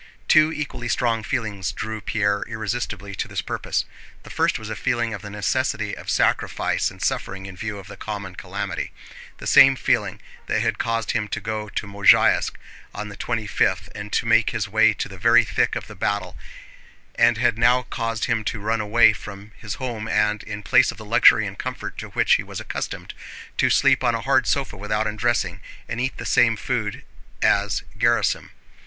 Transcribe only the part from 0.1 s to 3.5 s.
Two equally strong feelings drew Pierre irresistibly to this